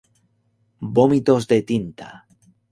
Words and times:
Vómitos 0.95 1.47
de 1.53 1.61
tinta. 1.61 2.11